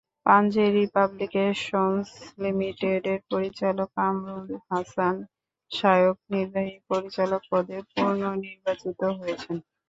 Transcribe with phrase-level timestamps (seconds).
[0.25, 2.07] Panjeree publications
[2.41, 5.15] লিমিটেডের পরিচালক কামরুল হাসান
[5.71, 9.57] শায়ক নির্বাহী পরিচালক পদে পুনর্নির্বাচিত হয়েছেন।